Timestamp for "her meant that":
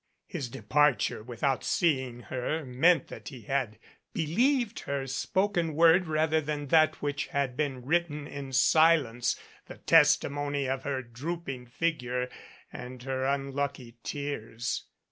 2.21-3.27